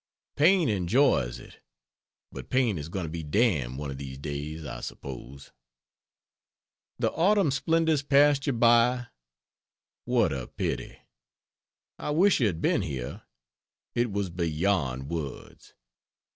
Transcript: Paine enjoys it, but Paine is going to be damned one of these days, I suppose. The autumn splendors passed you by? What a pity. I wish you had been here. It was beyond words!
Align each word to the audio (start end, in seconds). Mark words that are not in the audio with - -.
Paine 0.35 0.67
enjoys 0.67 1.37
it, 1.37 1.59
but 2.31 2.49
Paine 2.49 2.79
is 2.79 2.89
going 2.89 3.05
to 3.05 3.11
be 3.11 3.21
damned 3.21 3.77
one 3.77 3.91
of 3.91 3.99
these 3.99 4.17
days, 4.17 4.65
I 4.65 4.81
suppose. 4.81 5.51
The 6.97 7.11
autumn 7.11 7.51
splendors 7.51 8.01
passed 8.01 8.47
you 8.47 8.53
by? 8.53 9.09
What 10.05 10.33
a 10.33 10.47
pity. 10.47 10.97
I 11.99 12.09
wish 12.09 12.39
you 12.39 12.47
had 12.47 12.63
been 12.63 12.81
here. 12.81 13.21
It 13.93 14.11
was 14.11 14.31
beyond 14.31 15.07
words! 15.11 15.75